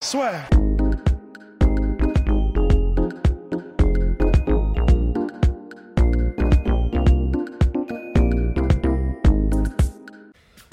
[0.00, 0.30] Soit.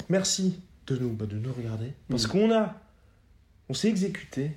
[0.08, 1.92] Merci de nous, bah, de nous regarder.
[2.08, 2.76] Parce qu'on a.
[3.68, 4.52] On s'est exécuté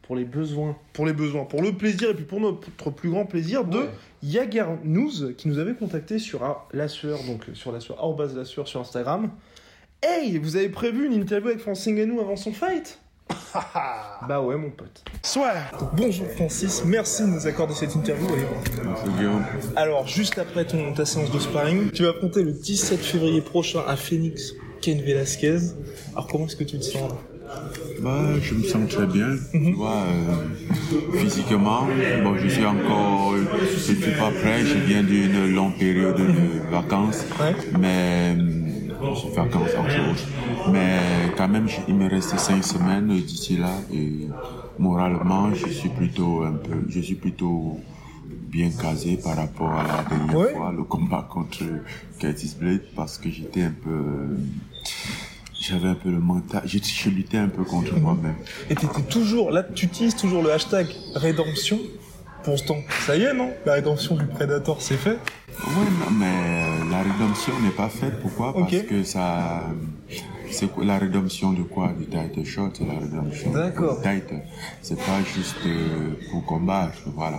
[0.00, 0.76] pour les besoins.
[0.94, 3.90] Pour les besoins, pour le plaisir et puis pour notre plus grand plaisir de Ouais.
[4.22, 7.98] Yager News qui nous avait contacté sur ah, la sueur, donc sur la sueur,
[8.34, 9.30] la sueur sur Instagram.
[10.02, 13.03] Hey, vous avez prévu une interview avec Francis Ngannou avant son fight?
[14.28, 15.04] Bah ouais, mon pote.
[15.22, 15.52] Soit.
[15.96, 18.26] Bonjour Francis, merci de nous accorder cette interview.
[18.32, 19.40] Allez, bon.
[19.76, 23.80] Alors, juste après ton, ta séance de sparring, tu vas affronter le 17 février prochain
[23.86, 25.58] à Phoenix Ken Velasquez.
[26.12, 27.16] Alors, comment est-ce que tu te sens là?
[28.00, 29.36] Bah, je me sens très bien.
[29.52, 31.86] Tu vois, euh, physiquement,
[32.24, 33.34] bon, je suis encore,
[33.72, 34.64] je suis pas prêt.
[34.64, 37.54] Je viens d'une longue période de vacances, Ouais.
[37.78, 38.34] mais
[39.12, 40.26] je vacances entre autres.
[40.68, 40.98] Mais
[41.36, 44.28] quand même, je- il me reste cinq semaines d'ici là et
[44.78, 47.80] moralement, je suis plutôt un peu, je suis plutôt
[48.26, 50.52] bien casé par rapport à la dernière Ouais.
[50.52, 51.64] fois, le combat contre
[52.18, 54.36] Curtis Blade, parce que j'étais un peu,
[55.60, 58.36] j'avais un peu le mental, je, je luttais un peu contre moi-même.
[58.70, 61.78] Et t'étais toujours, là, tu utilises toujours le hashtag rédemption.
[62.44, 63.50] Pour ce temps, ça y est, non?
[63.64, 65.18] La rédemption du Predator, c'est fait
[65.66, 68.20] Ouais, non, mais euh, la rédemption n'est pas faite.
[68.20, 68.52] Pourquoi?
[68.52, 69.62] Parce que ça,
[70.50, 71.92] c'est quoi- la rédemption de quoi?
[71.98, 74.00] Du title shot, c'est la rédemption D'accord.
[74.82, 77.38] C'est pas juste euh, pour combattre, voilà.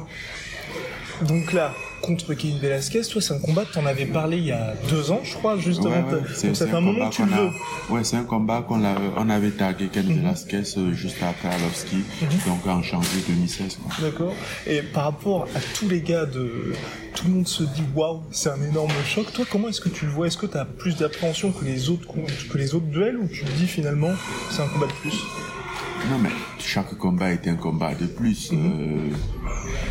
[1.21, 1.71] Donc là,
[2.05, 5.11] contre Ken Velasquez, toi, c'est un combat que t'en avais parlé il y a deux
[5.11, 7.33] ans, je crois, juste Ouais, Donc ça fait un moment combat que tu qu'on le
[7.33, 7.51] a- veux.
[7.95, 8.81] Ouais, c'est un combat qu'on
[9.17, 10.19] on avait tagué Ken Mhm.
[10.21, 11.97] Velasquez euh, juste après Arlovski,
[12.45, 13.77] donc en janvier 2016.
[13.83, 13.91] Quoi.
[14.09, 14.33] D'accord.
[14.67, 16.73] Et par rapport à tous les gars de.
[17.15, 19.31] Tout le monde se dit waouh, c'est un énorme choc.
[19.33, 20.27] Toi, comment est-ce que tu le vois?
[20.27, 22.07] Est-ce que tu as plus d'appréhension que les autres
[22.49, 24.11] que les autres duels ou tu te dis finalement
[24.51, 25.13] c'est un combat de plus?
[26.11, 26.29] Non, mais
[26.59, 28.51] chaque combat est un combat de plus.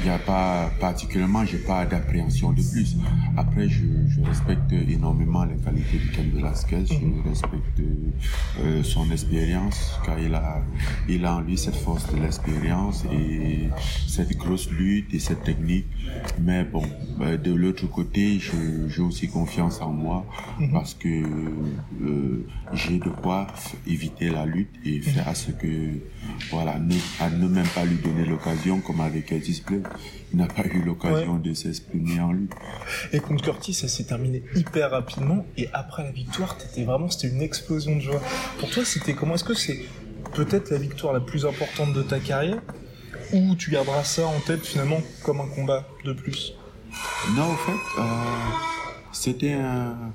[0.05, 2.95] Il n'y a pas, particulièrement, j'ai pas d'appréhension de plus.
[3.39, 6.85] Après, je, je respecte énormément les qualités de Ken Velasquez.
[6.85, 7.81] Je respecte
[8.61, 10.63] euh, son expérience, car il a,
[11.09, 13.71] il a en lui cette force de l'expérience et
[14.07, 15.87] cette grosse lutte et cette technique.
[16.39, 16.83] Mais bon,
[17.23, 20.27] euh, de l'autre côté, j'ai aussi confiance en moi
[20.71, 21.09] parce que
[22.03, 23.47] euh, j'ai de quoi
[23.87, 25.99] éviter la lutte et faire à ce que,
[26.51, 29.89] voilà, ne, à ne même pas lui donner l'occasion, comme avec Curtis Blade.
[30.33, 32.53] Il n'a pas eu l'occasion de s'exprimer en lutte.
[33.13, 35.47] Et contre Curtis, ça s'est terminé hyper rapidement.
[35.57, 38.21] Et après la victoire, t'étais vraiment, c'était une explosion de joie.
[38.59, 39.35] Pour toi, c'était comment?
[39.35, 39.79] Est-ce que c'est
[40.35, 42.61] peut-être la victoire la plus importante de ta carrière?
[43.33, 46.55] Ou tu garderas ça en tête finalement comme un combat de plus?
[47.37, 48.05] Non, en fait, euh,
[49.13, 50.13] c'était un...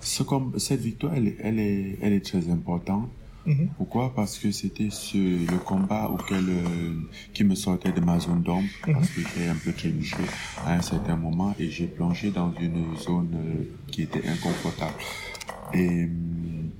[0.00, 0.22] Ce
[0.58, 3.08] cette victoire, elle, elle, est, elle est très importante.
[3.46, 3.68] Mhm.
[3.76, 4.12] Pourquoi?
[4.14, 6.94] Parce que c'était ce, le combat auquel, euh,
[7.32, 10.16] qui me sortait de ma zone d'ombre, parce que j'ai un peu trébuché
[10.64, 14.94] à un certain moment et j'ai plongé dans une zone euh, qui était inconfortable.
[15.74, 16.70] Et, hum,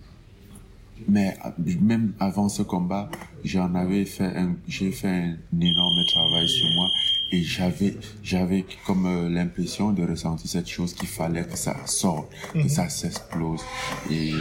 [1.09, 1.37] mais
[1.81, 3.11] même avant ce combat,
[3.45, 6.91] j'en avais fait un, j'ai fait un énorme travail sur moi
[7.33, 12.33] et j'avais, j'avais comme euh, l'impression de ressentir cette chose qu'il fallait que ça sorte,
[12.53, 13.61] que ça s'explose.
[14.11, 14.33] Et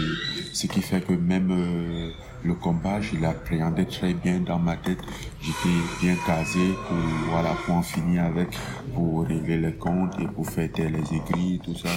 [0.54, 2.12] ce qui fait que même euh,
[2.44, 5.00] le combat, je l'appréhendais très bien dans ma tête.
[5.42, 6.98] J'étais bien casé pour,
[7.30, 8.50] voilà, pour en finir avec,
[8.94, 11.90] pour régler les comptes et pour faire taire les aigris, tout ça.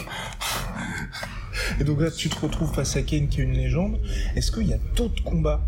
[1.81, 3.99] Et donc là, tu te retrouves face à Kane qui est une légende.
[4.37, 5.61] Est-ce qu'il y a d'autres combats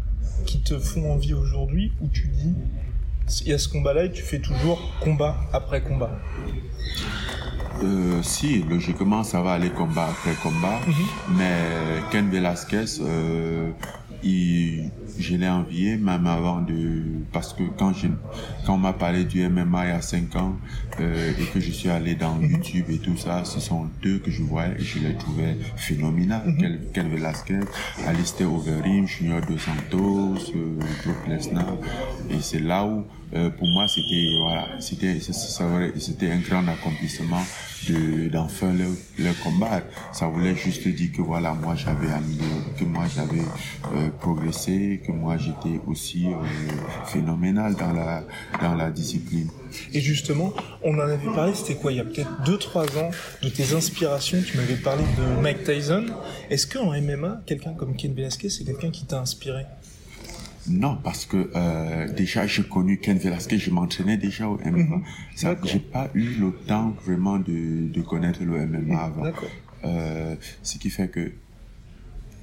[0.46, 2.54] qui te font envie aujourd'hui où tu dis,
[3.42, 6.10] il y a ce combat-là et tu fais toujours combat après combat?
[7.82, 10.80] Euh, si, logiquement, ça va aller combat après combat.
[11.30, 11.54] Mais
[12.10, 13.70] Ken Velasquez, euh,
[14.22, 17.02] il, je l'ai envié même avant de...
[17.32, 18.08] Parce que quand, je,
[18.66, 20.56] quand on m'a parlé du MMA il y a 5 ans
[21.00, 24.30] euh, et que je suis allé dans YouTube et tout ça, ce sont deux que
[24.30, 26.56] je voyais et je les trouvais phénoménales.
[26.58, 27.60] Ken, Ken Velasquez,
[28.06, 31.76] Alistair Overeem, Junior Dos Santos, euh, Brock Lesnar.
[32.30, 37.42] Et c'est là où, euh, pour moi, c'était voilà, c'était un grand accomplissement
[38.32, 39.82] d'en faire leur, leur, combat.
[40.12, 42.48] Ça voulait juste dire que voilà, moi j'avais amélioré,
[42.78, 43.40] que moi j'avais
[43.94, 46.36] euh, progressé, que moi j'étais aussi euh,
[47.06, 48.24] phénoménal dans la,
[48.60, 49.48] dans la discipline.
[49.94, 50.52] Et justement,
[50.82, 53.10] on en avait parlé, c'était quoi, il y a peut-être 2-3 ans,
[53.42, 56.06] de tes inspirations, tu m'avais parlé de Mike Tyson.
[56.50, 59.64] Est-ce qu'en MMA, quelqu'un comme Ken Velasquez, c'est quelqu'un qui t'a inspiré?
[60.68, 64.96] Non, parce que euh, déjà j'ai connu Ken Velasquez, je m'entraînais déjà au MMA.
[64.96, 65.02] Mhm.
[65.34, 68.92] Ça, j'ai pas eu le temps vraiment de, de connaître le MMA mhm.
[68.96, 69.22] avant.
[69.84, 71.32] Euh, ce qui fait que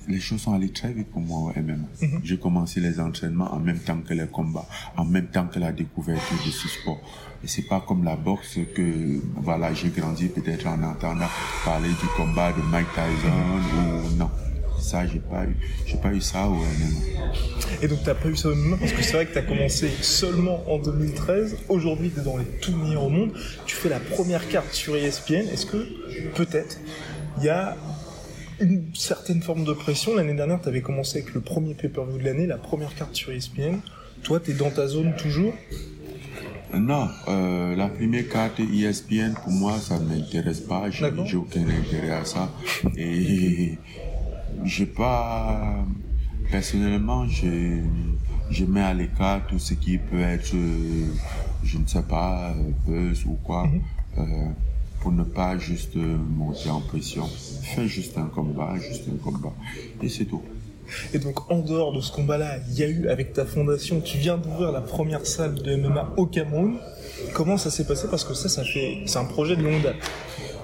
[0.08, 1.76] les choses sont allées très vite pour moi au MMA.
[2.02, 2.22] Mhm.
[2.24, 5.72] J'ai commencé les entraînements en même temps que les combats, en même temps que la
[5.72, 7.02] découverte de ce sport.
[7.44, 11.28] Et c'est pas comme la boxe que, voilà, j'ai grandi peut-être en entendant
[11.64, 14.30] parler du combat de Mike Tyson ou non.
[14.80, 17.28] Ça, j'ai pas eu, j'ai pas eu ça au MMA.
[17.82, 19.44] Et donc, t'as pas eu ça au MMA parce que c'est vrai que tu as
[19.44, 21.58] commencé seulement en 2013.
[21.70, 23.32] Aujourd'hui, tu es dans les tout meilleurs au monde.
[23.66, 25.48] Tu fais la première carte sur ESPN.
[25.52, 25.88] Est-ce que,
[26.36, 26.80] peut-être,
[27.40, 27.76] il y a
[28.60, 30.16] une certaine forme de pression?
[30.16, 33.32] L'année dernière, tu avais commencé avec le premier pay-per-view de l'année, la première carte sur
[33.32, 33.80] ESPN.
[34.24, 35.54] Toi, tu es dans ta zone toujours?
[36.74, 40.90] Non, euh, la première carte ESPN, pour moi, ça ne m'intéresse pas.
[40.90, 42.52] J'ai aucun intérêt à ça.
[42.98, 43.78] Et
[44.64, 45.86] j'ai pas...
[46.50, 47.82] Personnellement, je,
[48.50, 50.56] je mets à l'écart tout ce qui peut être,
[51.64, 52.54] je ne sais pas,
[52.86, 53.68] buzz ou quoi.
[53.68, 53.82] Mhm.
[54.20, 54.24] euh,
[55.02, 57.28] pour ne pas juste monter en pression.
[57.62, 59.54] Fais juste un combat, juste un combat.
[60.02, 60.42] Et c'est tout.
[61.14, 64.18] Et donc, en dehors de ce combat-là, il y a eu avec ta fondation, tu
[64.18, 66.78] viens d'ouvrir la première salle de MMA au Cameroun.
[67.34, 68.08] Comment ça s'est passé?
[68.10, 69.96] Parce que ça, ça fait, c'est un projet de longue date.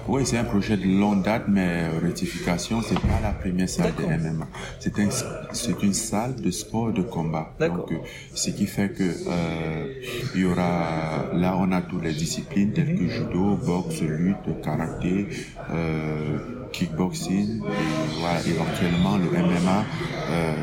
[0.06, 4.04] Oui, c'est un projet de longue date, mais rectification, c'est pas la première salle de
[4.04, 4.46] MMA.
[4.78, 5.08] C'est un,
[5.52, 7.54] c'est une salle de sport de combat.
[7.58, 7.96] Donc, euh,
[8.34, 9.86] ce qui fait que euh,
[10.34, 15.28] il y aura, là, on a toutes les disciplines telles que judo, boxe, lutte, karaté,
[15.70, 16.38] euh,
[16.72, 19.84] kickboxing, et voilà, éventuellement le MMA.
[20.30, 20.54] Euh,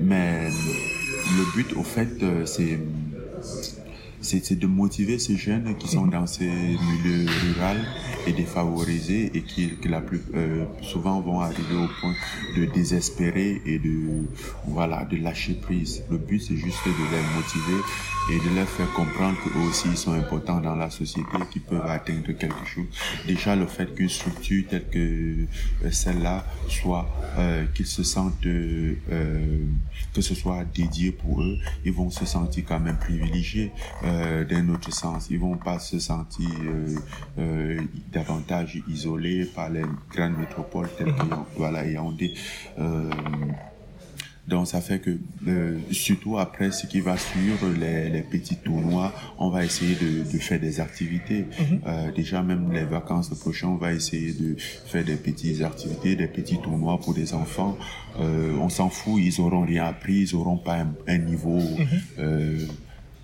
[0.00, 2.78] mais le but, au fait, euh, c'est
[4.26, 7.84] c'est de motiver ces jeunes qui sont dans ces milieux ruraux
[8.26, 12.14] et défavorisés et qui, la plus euh, souvent vont arriver au point
[12.56, 14.26] de désespérer et de
[14.66, 16.02] voilà de lâcher prise.
[16.10, 17.82] Le but c'est juste de les motiver
[18.32, 21.86] et de leur faire comprendre qu'eux aussi ils sont importants dans la société, qu'ils peuvent
[21.86, 22.86] atteindre quelque chose.
[23.28, 24.98] Déjà le fait qu'une structure telle que
[25.84, 27.08] euh, celle-là soit,
[27.38, 32.80] euh, qu'ils se sentent, que ce soit dédié pour eux, ils vont se sentir quand
[32.80, 33.70] même privilégiés
[34.44, 35.28] d'un autre sens.
[35.30, 36.48] Ils vont pas se sentir
[37.38, 37.80] euh,
[38.12, 39.82] davantage isolés par les
[40.12, 41.24] grandes métropoles telles que
[41.56, 42.34] voilà, Yaoundé.
[42.78, 43.10] Euh,
[44.48, 45.18] donc ça fait que
[45.48, 50.22] euh, surtout après ce qui va suivre les, les petits tournois, on va essayer de,
[50.32, 51.46] de faire des activités.
[51.58, 51.80] Mhm.
[51.84, 56.28] euh, déjà même les vacances prochaines, on va essayer de faire des petites activités, des
[56.28, 57.76] petits tournois pour des enfants.
[58.20, 61.58] Euh, on s'en fout, ils auront rien appris, ils auront pas un, un niveau.
[61.58, 61.86] Mhm.
[62.20, 62.66] euh,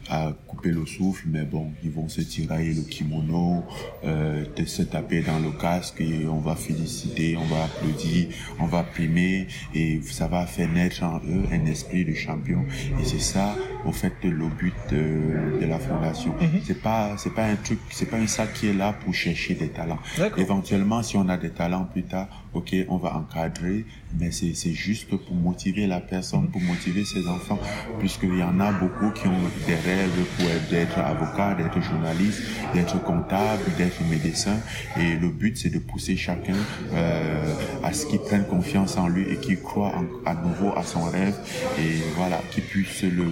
[0.08, 3.64] à couper le souffle, mais bon, ils vont se tirer le kimono,
[4.04, 8.28] euh, se taper dans le casque et on va féliciter, on va applaudir,
[8.58, 12.64] on va primer et ça va faire naître en eux un esprit de champion.
[13.00, 13.54] Et c'est ça,
[13.84, 16.32] au fait, le but de, de la fondation.
[16.32, 16.60] Mm -hmm.
[16.64, 19.55] C'est pas, c'est pas un truc, c'est pas un sac qui est là pour chercher
[19.55, 19.98] des talents.
[20.37, 23.84] Éventuellement, si on a des talents plus tard, ok, on va encadrer,
[24.19, 27.58] mais c'est juste pour motiver la personne, pour motiver ses enfants,
[27.99, 32.43] puisqu'il y en a beaucoup qui ont des rêves pour d'être avocat, d'être journaliste,
[32.74, 34.58] d'être comptable, d'être médecin,
[34.98, 36.56] et le but c'est de pousser chacun
[36.93, 40.82] euh, à ce qu'il prenne confiance en lui et qu'il croit en, à nouveau à
[40.82, 41.36] son rêve,
[41.79, 43.26] et voilà, qu'il puisse le,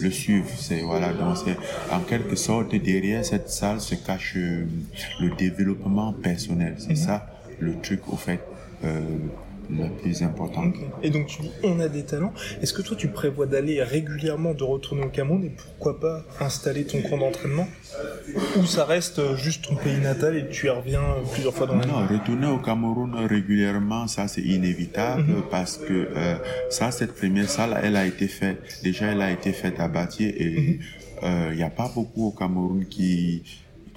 [0.00, 0.48] le suivre.
[0.56, 1.56] C'est voilà, donc c'est
[1.92, 4.66] en quelque sorte derrière cette salle se cache euh,
[5.20, 6.76] le développement personnel.
[6.78, 7.06] C'est mm -hmm.
[7.06, 7.37] ça?
[7.60, 8.40] Le truc au fait
[8.84, 9.00] euh,
[9.70, 10.64] le plus important.
[10.68, 10.86] Okay.
[11.02, 12.32] Et donc tu dis on a des talents.
[12.62, 16.84] Est-ce que toi tu prévois d'aller régulièrement de retourner au Cameroun et pourquoi pas installer
[16.84, 17.68] ton camp d'entraînement
[18.56, 21.92] ou ça reste juste ton pays natal et tu y reviens plusieurs fois dans l'année
[21.92, 25.50] Non, retourner au Cameroun régulièrement, ça c'est inévitable mm -hmm.
[25.50, 26.36] parce que euh,
[26.70, 30.28] ça cette première salle elle a été faite déjà elle a été faite à Batier
[30.42, 30.78] et il mm
[31.22, 31.54] -hmm.
[31.56, 33.42] n'y euh, a pas beaucoup au Cameroun qui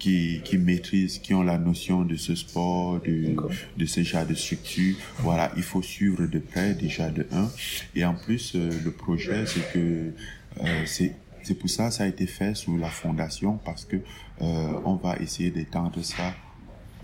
[0.02, 3.36] qui, qui maîtrisent, qui ont la notion de ce sport, de,
[3.78, 4.96] de ce genre de structure.
[5.20, 7.48] Voilà, il faut suivre de près déjà de un.
[7.96, 10.12] Et en plus, euh, le projet, c'est que
[10.60, 13.98] euh, c'est c'est pour ça ça a été fait sous la fondation parce que
[14.42, 16.34] euh, on va essayer d'étendre ça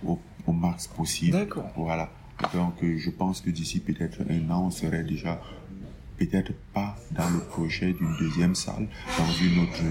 [0.04, 1.34] au, au max possible.
[1.34, 1.72] D'accord.
[1.76, 2.12] Voilà.
[2.54, 5.42] Donc, je pense que d'ici peut-être un an, on serait déjà
[6.18, 9.84] peut-être pas dans le projet d'une deuxième salle dans une autre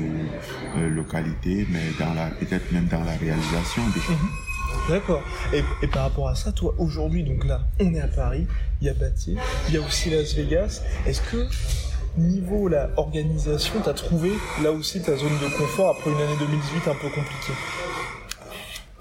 [0.76, 4.12] euh, localité, mais dans la peut-être même dans la réalisation déjà.
[4.12, 4.46] Mm -hmm.
[4.88, 5.22] D'accord.
[5.52, 8.46] Et, et, par rapport à ça, toi, aujourd'hui, donc là, on est à Paris,
[8.80, 9.36] il y a Bâtier,
[9.68, 10.82] il y a aussi Las Vegas.
[11.06, 11.40] Est-ce que,
[12.18, 14.30] niveau la organisation, tu as trouvé
[14.62, 17.56] là aussi ta zone de confort après une année 2018 un peu compliquée?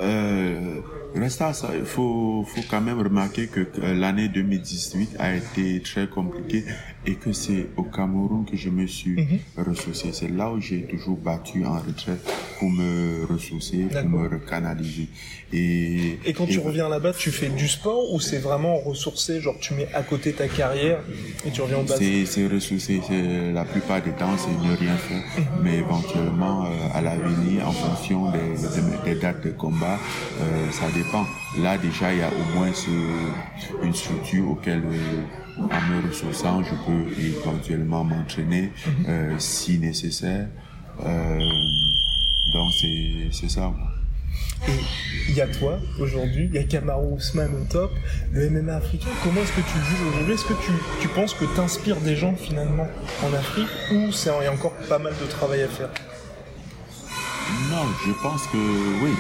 [0.02, 0.82] Euh,
[1.30, 6.66] ça, il faut, faut quand même remarquer que l'année 2018 a été très compliquée
[7.06, 9.66] et que c'est au Cameroun que je me suis mhm.
[9.66, 10.10] ressourcé.
[10.12, 12.20] C'est là où j'ai toujours battu en retraite
[12.60, 15.08] pour me ressourcer, pour me recanaliser.
[15.54, 19.56] Et, et quand tu reviens là-bas, tu fais du sport ou c'est vraiment ressourcé, genre
[19.60, 21.00] tu mets à côté ta carrière
[21.46, 23.02] et tu reviens au bas C'est ressourcé,
[23.54, 25.64] la plupart du temps c'est ne rien faire, mhm.
[25.64, 30.00] mais éventuellement euh, à l'avenir, en fonction des, des, dates de combat,
[30.42, 31.26] euh, ça dépend.
[31.62, 32.90] Là déjà il y a au moins ce,
[33.84, 38.72] une structure auquel euh, en me ressourçant, je peux éventuellement m'entraîner
[39.08, 40.48] euh, si nécessaire.
[41.04, 41.40] Euh,
[42.54, 42.72] donc
[43.32, 43.74] c'est ça.
[44.68, 44.72] Et
[45.30, 47.92] il y a toi aujourd'hui, il y a Kamaru Ousmane au top,
[48.34, 49.10] le MMA africain.
[49.24, 50.34] Comment est-ce que tu le juges aujourd'hui?
[50.34, 50.72] Est-ce que tu,
[51.02, 52.88] tu penses que tu inspires des gens finalement
[53.24, 55.90] en Afrique ou il y a encore pas mal de travail à faire?
[57.70, 58.58] Non, je pense que
[59.04, 59.12] oui.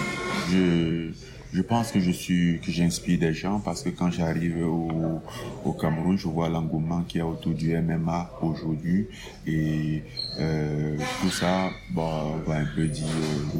[0.51, 1.11] Je,
[1.55, 5.21] je pense que je suis, que j'inspire des gens parce que quand j'arrive au,
[5.63, 9.07] au Cameroun, je vois l'engouement qu'il y a autour du MMA aujourd'hui
[9.47, 10.03] et
[10.39, 13.07] euh, tout ça, bon, on va un peu dire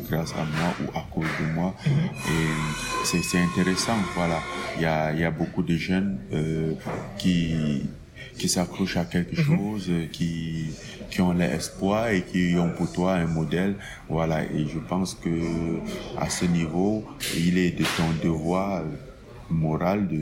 [0.10, 1.74] grâce à moi ou à cause de moi.
[1.88, 4.42] Et c'est, c'est intéressant, voilà.
[4.76, 6.74] Il y a, il y a beaucoup de jeunes euh,
[7.18, 7.84] qui
[8.38, 9.46] qui s'accrochent à quelque mhm.
[9.46, 10.66] chose, qui
[11.16, 13.76] qui ont l'espoir et qui ont pour toi un modèle.
[14.10, 15.30] Voilà, et je pense que
[16.18, 17.06] à ce niveau,
[17.38, 18.84] il est de ton devoir
[19.50, 20.22] moral de,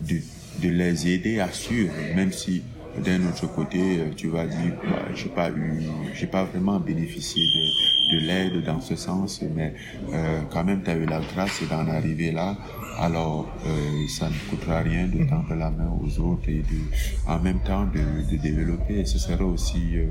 [0.00, 0.20] de,
[0.60, 2.64] de les aider à suivre, même si
[3.04, 5.82] d'un autre côté, tu vas dire, bah, j'ai pas eu,
[6.14, 9.74] j'ai pas vraiment bénéficié de, de l'aide dans ce sens, mais
[10.12, 12.56] euh, quand même, tu as eu la grâce d'en arriver là
[12.98, 17.38] alors euh, ça ne coûtera rien de tendre la main aux autres et de, en
[17.38, 19.00] même temps de, de développer.
[19.00, 20.06] Et ce serait aussi euh,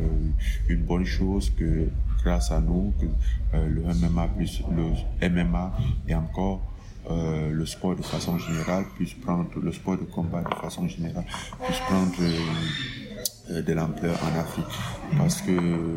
[0.70, 1.88] une bonne chose que
[2.24, 3.06] grâce à nous, que
[3.56, 5.78] euh, le MMA plus le MMA
[6.08, 6.62] et encore
[7.10, 11.26] euh, le sport de façon générale puisse prendre le sport de combat de façon générale
[11.64, 12.14] puisse prendre
[13.52, 14.66] euh, de l'ampleur en Afrique.
[15.18, 15.52] Parce que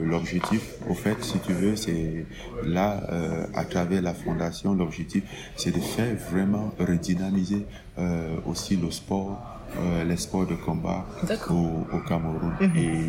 [0.05, 2.27] l'objectif, au fait, si tu veux, c'est
[2.63, 5.23] là, euh, à travers la fondation, l'objectif,
[5.57, 7.65] c'est de faire vraiment redynamiser
[7.99, 9.41] euh, aussi le sport,
[9.79, 11.07] euh, les sports de combat
[11.49, 12.53] au, au, Cameroun.
[12.61, 12.77] Mhm.
[12.77, 13.01] Et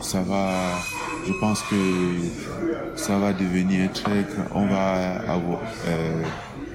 [0.00, 0.72] ça va,
[1.26, 6.22] je pense que ça va devenir très, on va avoir euh,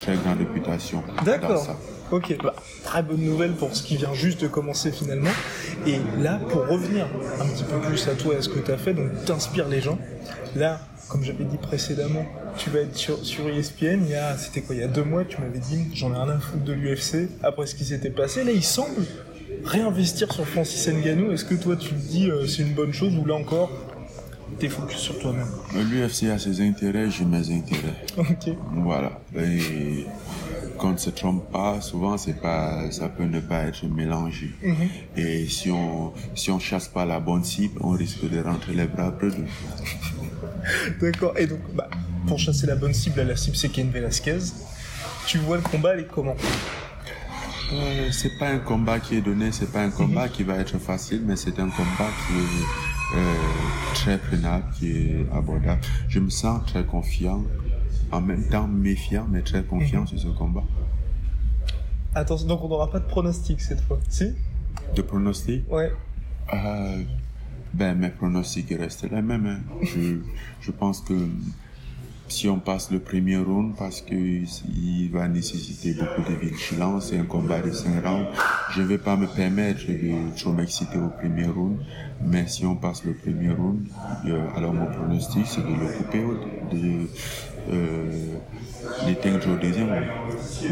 [0.00, 1.02] Très grande réputation.
[1.26, 1.76] D'accord.
[2.10, 2.54] Ok, bah,
[2.84, 5.30] très bonne nouvelle pour ce qui vient juste de commencer finalement.
[5.86, 7.06] Et là, pour revenir
[7.38, 9.68] un petit peu plus à toi et à ce que tu as fait, donc t'inspires
[9.68, 9.98] les gens.
[10.56, 10.80] Là,
[11.10, 12.24] comme j'avais dit précédemment,
[12.56, 14.00] tu vas être sur, sur ESPN.
[14.04, 16.16] Il y a, c'était quoi, il y a deux mois, tu m'avais dit, j'en ai
[16.16, 18.42] rien à foutre de l'UFC après ce qui s'était passé.
[18.42, 19.04] Là, il semble
[19.64, 21.30] réinvestir sur Francis Ngannou.
[21.32, 23.70] Est-ce que toi, tu te dis, euh, c'est une bonne chose ou là encore,
[24.58, 28.04] t'es focus sur toi-même L'UFC a ses intérêts, j'ai mes intérêts.
[28.16, 28.54] Ok.
[28.72, 29.20] Voilà.
[29.36, 30.06] Et
[30.78, 34.50] quand on se trompe pas, souvent c'est pas, ça peut ne pas être mélangé.
[34.62, 34.74] Mhm.
[35.16, 38.86] Et si on, si on chasse pas la bonne cible, on risque de rentrer les
[38.86, 39.44] bras perdus.
[41.00, 41.34] D'accord.
[41.38, 41.88] Et donc, bah,
[42.26, 44.38] pour chasser la bonne cible, la cible c'est Ken Velasquez.
[45.26, 46.36] Tu vois le combat, et comment?
[47.72, 50.78] Euh, C'est pas un combat qui est donné, c'est pas un combat qui va être
[50.78, 52.99] facile, mais c'est un combat qui est
[53.94, 55.80] très prenable, qui est abordable.
[56.08, 57.44] Je me sens très confiant,
[58.12, 60.64] en même temps méfiant, mais très confiant sur ce combat.
[62.14, 64.34] Attention, donc on n'aura pas de pronostic cette fois, si?
[64.96, 65.70] De pronostic?
[65.70, 65.92] Ouais.
[66.52, 67.02] Euh,
[67.72, 69.46] ben, mes pronostics restent les mêmes.
[69.46, 69.60] Hein.
[69.82, 70.18] Je,
[70.60, 71.14] je pense que
[72.30, 77.18] si on passe le premier round, parce que il va nécessiter beaucoup de vigilance, c'est
[77.18, 78.28] un combat de 5 rounds,
[78.74, 81.78] je ne vais pas me permettre de trop m'exciter au premier round,
[82.24, 83.86] mais si on passe le premier round,
[84.26, 86.22] euh, alors mon pronostic c'est de le couper,
[86.72, 87.08] de,
[87.72, 88.10] euh,
[89.06, 90.04] d'éteindre au deuxième round.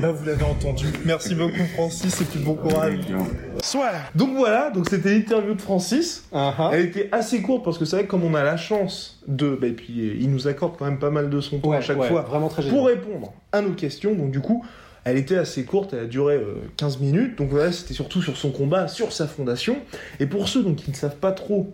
[0.01, 0.87] Bah vous l'avez entendu.
[1.05, 2.99] Merci beaucoup Francis et puis bon courage.
[3.07, 3.29] Donc,
[3.73, 4.01] Voilà.
[4.15, 6.25] Donc voilà, donc c'était l'interview de Francis.
[6.33, 9.21] Ah, Elle était assez courte parce que c'est vrai que comme on a la chance
[9.27, 11.73] de, bah, et puis euh, il nous accorde quand même pas mal de son temps
[11.73, 14.15] à chaque fois Vraiment très pour répondre à nos questions.
[14.15, 14.65] Donc du coup,
[15.05, 17.39] elle était assez courte, elle a duré euh, 15 minutes.
[17.39, 19.79] Donc voilà, c'était surtout sur son combat, sur sa fondation.
[20.21, 21.73] Et pour ceux donc, qui ne savent pas trop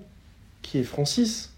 [0.62, 1.52] qui est Francis,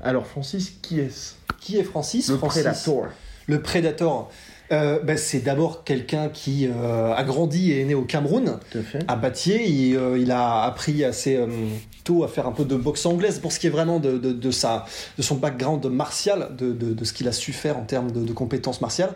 [0.00, 1.34] alors Francis, qui est-ce?
[1.62, 3.06] Qui est Francis Le Francis, Predator.
[3.46, 4.30] Le Predator.
[4.72, 8.58] Euh, ben, c'est d'abord quelqu'un qui euh, a grandi et est né au Cameroun,
[9.06, 9.20] à.
[9.46, 11.38] Il, euh, il a appris assez
[12.04, 14.32] tôt à faire un peu de boxe anglaise pour ce qui est vraiment de, de,
[14.32, 14.86] de sa,
[15.18, 18.80] de son background martial, de, de, ce qu'il a su faire en termes de, compétences
[18.80, 19.12] martiales.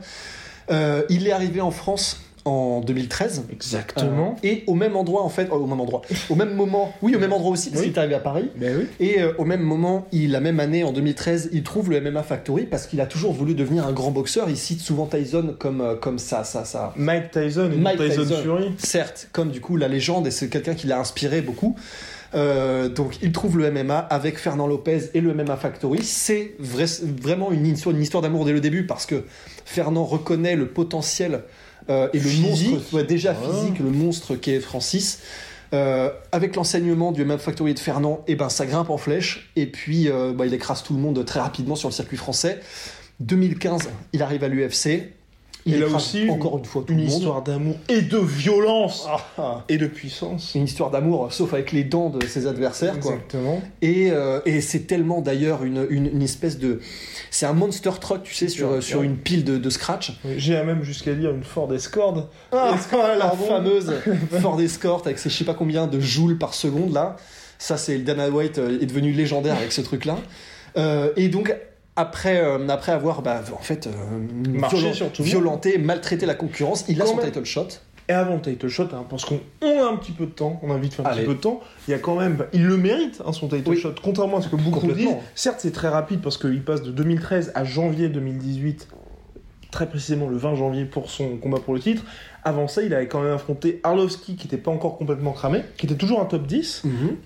[0.71, 3.45] Il est arrivé en France en 2013.
[3.53, 4.37] Exactement.
[4.43, 7.15] Euh, et au même endroit, en fait, euh, au même endroit, au même moment, oui,
[7.15, 7.89] au même endroit aussi, parce Oui.
[7.89, 8.51] qu'il est arrivé à Paris.
[8.57, 8.87] Ben oui.
[9.01, 12.23] Et euh, au même moment, il, la même année, en 2013, il trouve le MMA
[12.23, 14.49] Factory parce qu'il a toujours voulu devenir un grand boxeur.
[14.49, 16.93] Il cite souvent Tyson comme, euh, comme ça, ça, ça.
[16.97, 18.43] Mike Tyson et Mike Tyson, Tyson.
[18.43, 18.71] Fury.
[18.79, 21.77] Certes, comme du coup la légende, et c'est quelqu'un qui l'a inspiré beaucoup.
[22.35, 26.01] Euh, donc il trouve le MMA avec Fernand Lopez et le MMA Factory.
[26.03, 26.85] C'est vrai-
[27.23, 29.25] vraiment une une histoire d'amour dès le début parce que
[29.65, 31.43] Fernand reconnaît le potentiel
[31.91, 32.71] euh, et le Physique.
[32.73, 33.53] monstre, ouais, déjà Ah.
[33.53, 35.21] physique, le monstre qu'est Francis.
[35.75, 39.67] Euh, avec l'enseignement du MMA Factory de Fernand, et ben ça grimpe en flèche et
[39.67, 42.61] puis euh, bah, il écrase tout le monde très rapidement sur le circuit français.
[43.19, 45.13] 2015, il arrive à l'UFC.
[45.69, 49.07] Il Et là aussi, encore une fois Une histoire d'amour et de violence
[49.37, 49.65] Ah.
[49.69, 50.53] et de puissance.
[50.55, 53.13] Une histoire d'amour, sauf avec les dents de ses adversaires, quoi.
[53.15, 53.61] Exactement.
[53.83, 56.81] Et, euh, et c'est tellement d'ailleurs une, une, une espèce de.
[57.33, 58.81] C'est un monster truck, tu sais, sur, Ouais.
[58.81, 60.13] sur une pile de, de scratch.
[60.25, 62.29] Oui, J'ai même jusqu'à dire une Ford Escort.
[62.53, 62.77] Ah,
[63.19, 63.93] la fameuse
[64.41, 67.17] Ford Escort avec ses je sais pas combien de joules par seconde, là.
[67.59, 70.19] Ça, c'est Dana White euh, est devenu légendaire avec ce truc-là.
[70.77, 71.55] Euh, et donc.
[71.97, 73.91] Après, euh, après avoir bah, en fait euh,
[74.51, 75.33] Marché violent- sur tout le monde.
[75.33, 77.25] violenté, maltraité la concurrence, il a son même.
[77.27, 77.69] title shot.
[78.09, 80.61] Et avant le title shot, hein, parce qu'on on a un petit peu de temps,
[80.63, 81.23] on a vite fait un Allez.
[81.23, 83.69] petit peu de temps, il y a quand même, il le mérite, hein, son title
[83.71, 83.79] Oui.
[83.79, 85.09] shot, contrairement à ce que beaucoup disent.
[85.35, 88.87] Certes, c'est très rapide parce qu'il passe de 2013 à janvier 2018,
[89.73, 92.05] très précisément le 20 janvier pour son combat pour le titre.
[92.45, 95.87] Avant ça, il avait quand même affronté Arlovski, qui n'était pas encore complètement cramé, qui
[95.87, 96.83] était toujours un top 10,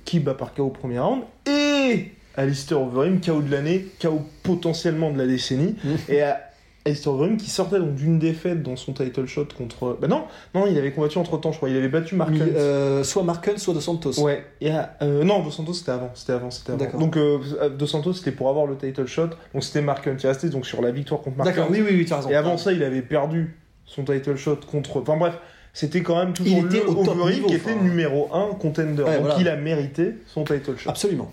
[0.07, 5.11] qui bat par KO au premier round, et Alistair Overeem, KO de l'année, KO potentiellement
[5.11, 5.97] de la décennie, Mhm.
[6.09, 6.41] et à
[6.87, 9.99] Alistair Overeem qui sortait donc d'une défaite dans son title shot contre...
[10.01, 12.41] Bah non, non, il avait combattu entre temps, je crois, il avait battu Mark Mi-
[12.41, 12.47] Hunt.
[12.57, 14.19] euh, soit Marken, soit De Santos.
[14.21, 16.79] Ouais, et à- euh, non, Dos Santos c'était avant, c'était avant, c'était avant.
[16.79, 17.01] D'accord.
[17.01, 20.27] Donc euh, Dos Santos c'était pour avoir le title shot, donc c'était Mark Hunt, il
[20.27, 22.31] restait donc sur la victoire contre Mark D'accord, oui, oui, oui, tu as raison.
[22.31, 24.99] Et avant ça, il avait perdu son title shot contre.
[25.03, 25.35] Enfin bref,
[25.75, 27.83] c'était quand même toujours Il était le au top Overeem niveau, qui était enfin.
[27.83, 29.03] numéro 1 contender.
[29.03, 29.37] Ouais, donc voilà.
[29.39, 30.89] il a mérité son title shot.
[30.89, 31.31] Absolument.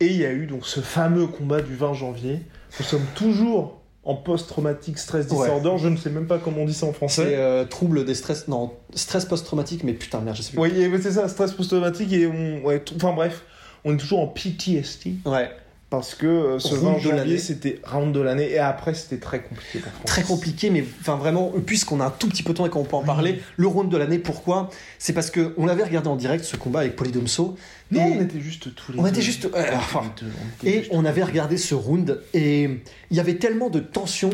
[0.00, 2.40] Et il y a eu donc ce fameux combat du 20 janvier.
[2.78, 5.36] Nous sommes toujours en post-traumatic stress Ouais.
[5.48, 5.72] disorder.
[5.78, 7.34] Je ne sais même pas comment on dit ça en C'est français.
[7.34, 10.60] euh, trouble des stress, non, stress post-traumatique, mais putain, merde, je sais plus.
[10.60, 13.42] Oui, c'est ça, stress post-traumatique et on, ouais, enfin bref,
[13.84, 15.50] on est toujours en PTSD Ouais,
[15.90, 17.18] parce que euh, ce Round 20 de l'année.
[17.22, 21.16] janvier c'était round de l'année et après c'était très compliqué pour très compliqué, mais enfin
[21.16, 23.66] vraiment, puisqu'on a un tout petit peu de temps et qu'on peut en parler, le
[23.66, 24.68] round de l'année, pourquoi?
[24.98, 27.56] C'est parce que on avait regardé en direct ce combat avec Polydomso.
[27.90, 29.08] Non, on était juste tous les on deux.
[29.08, 32.64] était juste- euh, enfin, on était Et juste- on avait regardé ce round et
[33.10, 34.28] il y avait tellement de tension.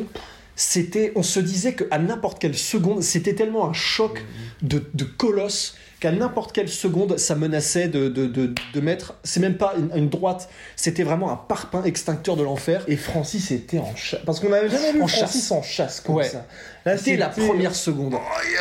[0.56, 4.22] C'était, on se disait qu'à n'importe quelle seconde, c'était tellement un choc
[4.62, 9.14] de, de colosse qu'à n'importe quelle seconde, ça menaçait de, de, de, de mettre.
[9.24, 12.84] C'est même pas une, une droite, c'était vraiment un parpaing extincteur de l'enfer.
[12.86, 14.20] Et Francis était en chasse.
[14.26, 15.50] Parce qu'on n'avait jamais vu En Francis chasse.
[15.52, 16.28] en chasse comme Ouais.
[16.28, 16.46] ça.
[16.84, 18.14] Là, Dès la c'était- première seconde,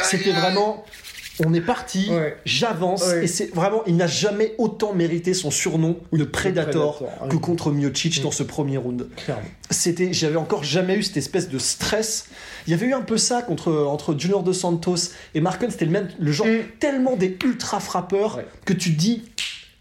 [0.03, 0.83] c'était vraiment.
[1.43, 2.37] On est parti, Ouais.
[2.45, 3.23] j'avance, Ouais.
[3.23, 7.41] et c'est vraiment, il n'a jamais autant mérité son surnom, le Predator, Predator, que oui.
[7.41, 9.07] contre Miocic dans ce premier round.
[9.71, 12.25] C'était j'avais encore jamais eu cette espèce de stress
[12.67, 14.95] il y avait eu un peu ça contre entre Junior dos Santos
[15.33, 16.59] et Marken c'était le même le genre Mm.
[16.79, 18.45] tellement des ultra frappeurs Ouais.
[18.65, 19.23] que tu dis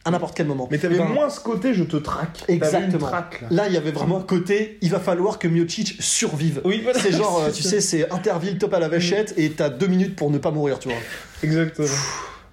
[0.05, 2.45] à n'importe quel moment Mais t'avais Ben, moins ce côté, je te traque.
[2.49, 3.49] Exactement traque, là.
[3.51, 6.99] là il y avait vraiment un côté il va falloir que Miocic survive Oui, voilà.
[6.99, 7.71] c'est genre euh, tu ça.
[7.71, 10.79] sais c'est Interville top à la vachette et t'as deux minutes pour ne pas mourir
[10.79, 10.99] tu vois
[11.43, 11.89] Exactement.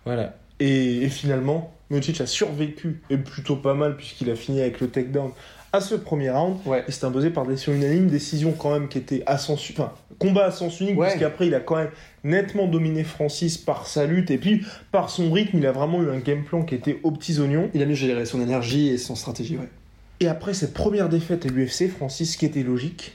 [0.05, 0.35] voilà.
[0.59, 4.89] Et, et finalement, Miocic a survécu, et plutôt pas mal, puisqu'il a fini avec le
[4.89, 5.31] takedown
[5.71, 6.57] à ce premier round.
[6.65, 9.91] ouais Et c'était imposé par décision unanime, décision quand même qui était à sens, enfin,
[10.17, 11.07] combat à sens unique, Ouais.
[11.09, 11.89] puisqu'après il a quand même
[12.23, 16.09] nettement dominé Francis par sa lutte, et puis par son rythme, il a vraiment eu
[16.09, 17.69] un game plan qui était aux petits oignons.
[17.73, 19.69] il a mieux géré son énergie et son stratégie ouais
[20.19, 23.13] Et après cette première défaite à l'UFC, Francis, qui était logique,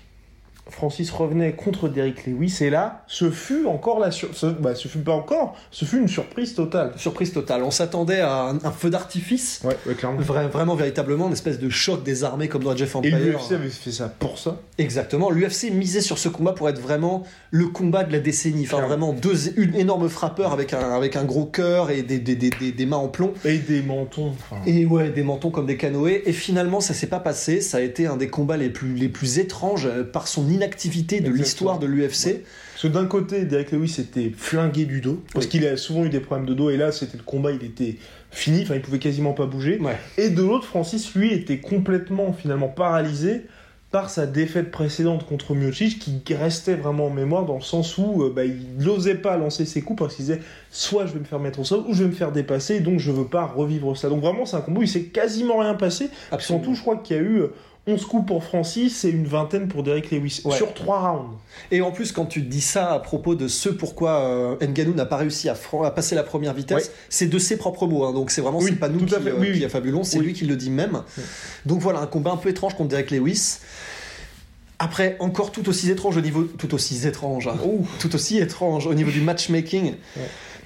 [0.70, 4.34] Francis revenait contre Derrick Lewis et là, ce fut encore la sur...
[4.34, 4.46] ce...
[4.46, 6.92] Bah, ce fut pas encore, ce fut une surprise totale.
[6.96, 7.62] Surprise totale.
[7.62, 9.60] On s'attendait à un, un feu d'artifice.
[9.64, 10.20] Ouais, ouais clairement.
[10.20, 13.18] Vra- vraiment, véritablement, une espèce de choc des armées comme dans Jeff Et Empire.
[13.18, 14.56] l'UFC avait fait ça pour ça.
[14.78, 15.30] Exactement.
[15.30, 18.62] L'UFC misait sur ce combat pour être vraiment le combat de la décennie.
[18.64, 18.88] Enfin, Clairement.
[18.88, 22.50] vraiment deux, une énorme frappeur avec un, avec un gros cœur et des, des, des,
[22.50, 23.34] des, des mains en plomb.
[23.44, 24.32] Et des mentons.
[24.50, 24.62] enfin.
[24.66, 26.22] Et ouais, des mentons comme des canoës.
[26.24, 27.60] Et finalement, ça s'est pas passé.
[27.60, 31.20] Ça a été un des combats les plus, les plus étranges euh, par son inactivité
[31.20, 32.42] de l'histoire de l'UFC.
[32.72, 35.50] Parce que d'un côté, Derek Lewis était flingué du dos, parce Oui.
[35.50, 37.96] qu'il a souvent eu des problèmes de dos, et là, c'était le combat, il était
[38.30, 39.78] fini, enfin, il pouvait quasiment pas bouger.
[39.80, 39.96] Ouais.
[40.18, 43.42] Et de l'autre, Francis, lui, était complètement, finalement, paralysé
[43.92, 48.24] par sa défaite précédente contre Miocic, qui restait vraiment en mémoire, dans le sens où
[48.24, 50.40] euh, bah, il n'osait pas lancer ses coups, parce qu'il disait,
[50.72, 52.98] soit je vais me faire mettre au sol, ou je vais me faire dépasser, donc
[52.98, 54.08] je veux pas revivre ça.
[54.08, 56.10] Donc vraiment, c'est un combat où il s'est quasiment rien passé.
[56.32, 56.64] Absolument.
[56.64, 57.36] Surtout, je crois qu'il y a eu...
[57.42, 57.52] euh,
[57.86, 60.40] 11 coups pour Francis et une vingtaine pour Derek Lewis.
[60.44, 60.56] Ouais.
[60.56, 61.36] Sur 3 rounds.
[61.70, 65.04] Et en plus, quand tu dis ça à propos de ce pourquoi euh, Ngannou n'a
[65.04, 65.54] pas réussi à,
[65.90, 66.90] passer la première vitesse, Ouais.
[67.10, 68.04] c'est de ses propres mots.
[68.04, 68.12] hein.
[68.14, 69.64] donc c'est vraiment Oui, c'est pas nous qui, euh, Oui, qui oui.
[69.66, 70.26] affabulons, c'est Oui.
[70.26, 71.02] lui qui le dit même.
[71.66, 73.58] Donc voilà, un combat un peu étrange contre Derek Lewis.
[74.78, 76.44] Après, encore tout aussi étrange au niveau.
[76.44, 77.48] Tout aussi étrange.
[77.48, 77.56] hein.
[78.00, 79.92] Tout aussi étrange au niveau du matchmaking.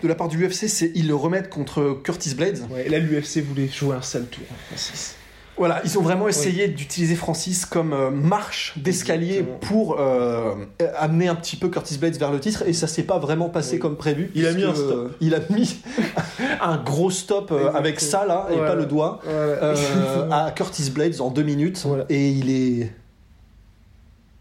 [0.03, 2.61] De la part du UFC, c'est ils le remettent contre Curtis Blades.
[2.71, 5.17] Ouais, là, l'UFC voulait jouer un sale tour, hein, Francis.
[5.59, 10.55] Voilà, ils ont vraiment essayé d'utiliser Francis comme euh, marche d'escalier pour euh,
[10.97, 13.75] amener un petit peu Curtis Blades vers le titre et ça s'est pas vraiment passé
[13.75, 13.79] Oui.
[13.81, 14.31] comme prévu.
[14.35, 15.17] Il a mis un stop.
[15.21, 15.81] il a mis
[16.61, 19.75] un gros stop euh, avec ça là et pas le doigt Voilà.
[20.47, 22.05] à Curtis Blades en deux minutes Voilà.
[22.09, 22.93] et il est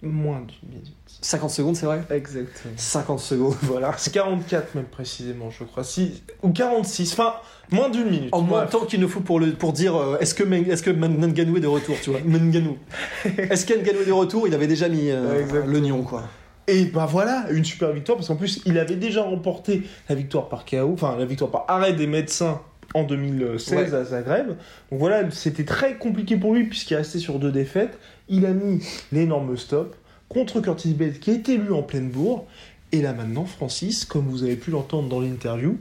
[0.04, 0.94] Moins d'une minute.
[1.22, 2.74] 50 secondes, c'est vrai Exactement.
[2.76, 3.94] 50 secondes, voilà.
[3.98, 5.84] C'est 44 même précisément, je crois.
[5.84, 6.22] Si...
[6.44, 7.14] Ou 46.
[7.14, 7.36] Enfin,
[7.72, 8.30] moins d'une minute.
[8.32, 11.58] En moins de temps qu'il ne faut pour, le, pour dire euh, est-ce que, Ngannou
[11.58, 12.20] est de retour, tu vois?
[13.38, 14.48] Est-ce qu'Ngannou est de retour?
[14.48, 16.24] Il avait déjà mis euh, Ouais, l'oignon, quoi.
[16.70, 20.50] Et bah voilà, une super victoire, parce qu'en plus, il avait déjà remporté la victoire
[20.50, 22.60] par KO, enfin la victoire par arrêt des médecins
[22.94, 23.94] en 2016 Ouais.
[23.94, 24.48] à Zagreb.
[24.92, 27.98] Donc voilà, c'était très compliqué pour lui, puisqu'il est resté sur deux défaites.
[28.28, 29.96] Il a mis l'énorme stop
[30.30, 32.46] contre Curtis Blades, qui était lui en pleine bourre.
[32.92, 35.78] Et là maintenant, Francis, comme vous avez pu l'entendre dans l'interview,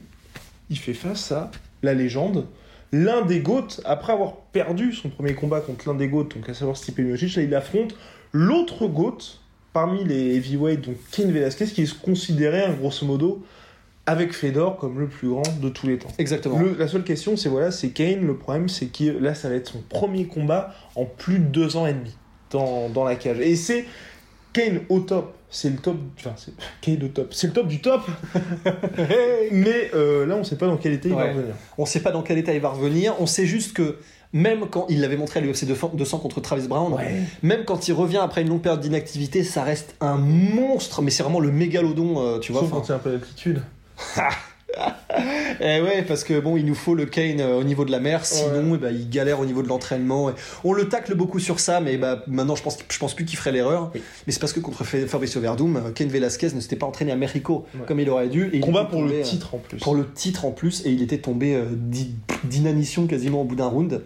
[0.70, 1.50] il fait face à
[1.82, 2.46] la légende,
[2.92, 6.54] l'un des GOAT, après avoir perdu son premier combat contre l'un des GOAT, donc à
[6.54, 7.94] savoir Stipe Miocic, là il affronte
[8.32, 9.18] l'autre GOAT
[9.72, 13.44] parmi les heavyweights, donc Ken Velasquez, qui est considéré, hein, grosso modo,
[14.06, 16.08] avec Fedor comme le plus grand de tous les temps.
[16.18, 16.58] Exactement.
[16.58, 18.24] Le- la seule question, c'est voilà, c'est Kane.
[18.24, 21.76] Le problème, c'est que là, ça va être son premier combat en plus de deux
[21.76, 22.16] ans et demi
[22.50, 23.40] dans, dans la cage.
[23.40, 23.84] Et c'est
[24.56, 25.34] Kane au top.
[25.50, 25.96] C'est le top.
[26.18, 27.34] Enfin, c'est Kane au top.
[27.34, 28.00] C'est le top du top.
[29.52, 31.54] Mais euh, là, on sait pas dans quel état il va revenir.
[31.76, 33.14] On sait pas dans quel état il va revenir.
[33.20, 33.98] On sait juste que
[34.32, 36.96] même quand il l'avait montré à l'UFC 200 contre Travis Brown,
[37.42, 41.02] même quand il revient après une longue période d'inactivité, ça reste un monstre.
[41.02, 42.62] Mais c'est vraiment le mégalodon, euh, tu vois.
[42.62, 42.80] Sauf enfin.
[42.80, 43.62] quand il y a un peu d'altitude.
[45.60, 48.00] Eh ouais, parce que bon, il nous faut le Kane euh, au niveau de la
[48.00, 50.30] mer, sinon eh ben, il galère au niveau de l'entraînement.
[50.30, 50.34] Et
[50.64, 53.38] On le tacle beaucoup sur ça, mais bah, maintenant je pense, je pense plus qu'il
[53.38, 53.90] ferait l'erreur.
[53.94, 54.02] Oui.
[54.26, 57.12] Mais c'est parce que contre Fa- Fabricio Verdum, euh, Kane Velasquez ne s'était pas entraîné
[57.12, 57.80] à Mexico Ouais.
[57.86, 58.50] comme il aurait dû.
[58.52, 59.78] Et il Combat pour tombé, le euh, titre en plus.
[59.78, 63.66] pour le titre en plus et il était tombé d'i- d'inanition quasiment au bout d'un
[63.68, 64.02] round.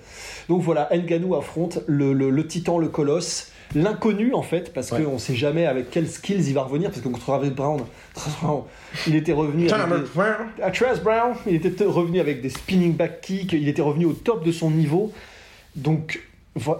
[0.48, 5.02] Donc voilà, Ngannou affronte le, le- le titan, le colosse, l'inconnu en fait, parce Ouais.
[5.02, 7.80] qu'on sait jamais avec quels skills il va revenir, parce que contre Travis Brown,
[8.14, 8.62] Travis Brown,
[9.06, 13.20] il était revenu avec des, à Travis Brown, il était revenu avec des spinning back
[13.20, 15.12] kicks, il était revenu au top de son niveau.
[15.76, 16.20] Donc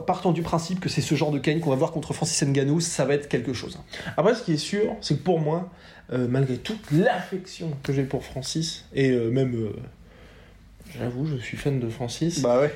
[0.07, 2.81] partant du principe que c'est ce genre de Kane qu'on va voir contre Francis Ngannou,
[2.81, 3.79] ça va être quelque chose.
[4.16, 5.68] Après, ce qui est sûr, c'est que pour moi,
[6.12, 9.70] euh, malgré toute l'affection que j'ai pour Francis, et euh, même, euh,
[10.98, 12.74] j'avoue, je suis fan de Francis, Bah ouais.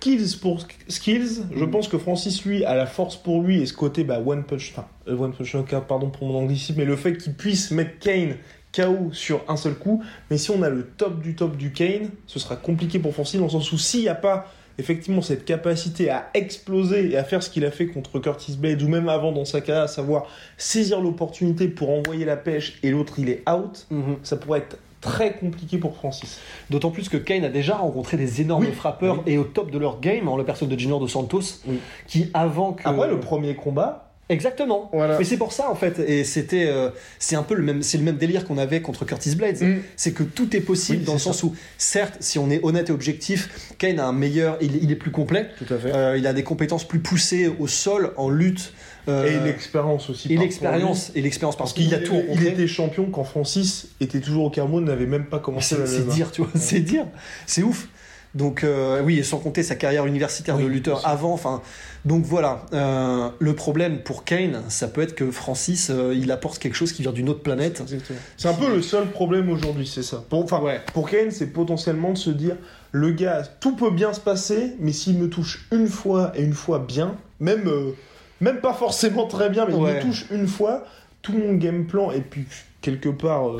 [0.00, 1.70] Skills pour skills, je Mm.
[1.70, 4.72] pense que Francis, lui, a la force pour lui, et ce côté, bah, one punch,
[4.72, 7.98] enfin, euh, one punch knockout, pardon pour mon anglicisme, mais le fait qu'il puisse mettre
[7.98, 8.36] Kane
[8.76, 12.10] KO sur un seul coup, mais si on a le top du top du Kane,
[12.26, 15.44] ce sera compliqué pour Francis, dans le sens où s'il n'y a pas effectivement cette
[15.44, 19.08] capacité à exploser et à faire ce qu'il a fait contre Curtis Blade, ou même
[19.08, 23.28] avant dans sa carrière, à savoir saisir l'opportunité pour envoyer la pêche, et l'autre il
[23.28, 24.16] est out, Mhm.
[24.22, 26.40] ça pourrait être très compliqué pour Francis.
[26.70, 29.32] D'autant plus que Kane a déjà rencontré des énormes Oui, frappeurs oui.
[29.32, 31.78] et au top de leur game, en la personne de Junior Dos Santos, Oui.
[32.06, 32.88] qui avant que.
[32.88, 34.90] Après, le premier combat, Exactement.
[34.92, 35.18] Voilà.
[35.18, 37.96] Mais c'est pour ça en fait, et c'était, euh, c'est un peu le même, c'est
[37.98, 39.60] le même délire qu'on avait contre Curtis Blades.
[39.62, 39.78] Mm.
[39.96, 42.90] C'est que tout est possible Oui, dans le sens où, certes, si on est honnête
[42.90, 45.94] et objectif, Kane a un meilleur, il, il est plus complet, tout à fait.
[45.94, 48.72] euh, il a des compétences plus poussées au sol, en lutte,
[49.08, 50.30] euh, et l'expérience aussi.
[50.30, 52.48] et l'expérience, et l'expérience Parce parce qu'il a tout il rencontré.
[52.48, 56.42] était champion quand Francis était toujours au Cameroun, n'avait même pas commencé C'est dire, tu
[56.42, 57.06] vois, c'est dire,
[57.46, 57.88] c'est ouf.
[58.38, 61.32] Donc euh, oui, et sans compter sa carrière universitaire Oui, de lutteur avant.
[61.32, 61.60] Enfin,
[62.04, 62.64] donc voilà.
[62.72, 66.92] Euh, le problème pour Kane, ça peut être que Francis, euh, il apporte quelque chose
[66.92, 67.82] qui vient d'une autre planète.
[68.36, 70.22] C'est un peu le seul problème aujourd'hui, c'est ça.
[70.30, 70.80] Pour, enfin, Ouais.
[70.94, 72.54] pour Kane, c'est potentiellement de se dire
[72.92, 76.54] le gars, tout peut bien se passer, mais s'il me touche une fois et une
[76.54, 77.68] fois bien, même,
[78.40, 79.96] même pas forcément très bien, mais il Ouais.
[79.96, 80.84] me touche une fois,
[81.22, 82.46] tout mon game plan et puis
[82.82, 83.50] quelque part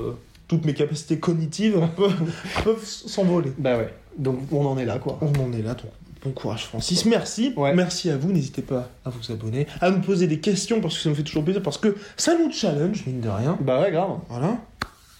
[0.46, 2.32] toutes mes capacités cognitives peuvent,
[2.64, 3.52] peuvent s'envoler.
[3.58, 3.92] Bah ouais.
[4.18, 5.18] Donc on en est là, quoi.
[5.22, 5.90] On en est là, donc
[6.24, 7.72] bon courage Francis, merci, Ouais.
[7.74, 11.02] merci à vous, n'hésitez pas à vous abonner, à nous poser des questions parce que
[11.02, 13.56] ça nous fait toujours plaisir, parce que ça nous challenge, mine de rien.
[13.60, 14.18] Bah ouais, grave.
[14.28, 14.58] Voilà,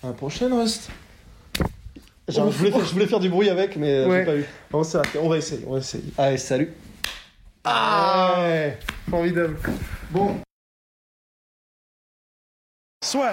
[0.03, 0.91] à la prochaine Rust.
[2.29, 4.19] Genre, je, voulais faire, je voulais faire du bruit avec, mais euh, Ouais.
[4.21, 4.45] j'ai pas eu.
[4.71, 6.05] Bon, ça, on va essayer, on va essayer.
[6.19, 6.75] Allez, salut.
[7.65, 8.37] Ah
[9.09, 9.57] Formidable.
[10.11, 10.37] Bon.
[13.03, 13.33] Soit.